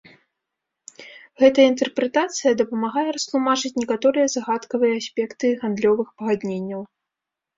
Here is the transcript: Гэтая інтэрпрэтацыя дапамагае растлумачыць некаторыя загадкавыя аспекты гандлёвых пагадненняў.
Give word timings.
Гэтая 1.41 1.65
інтэрпрэтацыя 1.71 2.51
дапамагае 2.61 3.03
растлумачыць 3.17 3.71
некаторыя 3.81 4.27
загадкавыя 4.35 4.93
аспекты 5.01 5.47
гандлёвых 5.61 6.07
пагадненняў. 6.23 6.81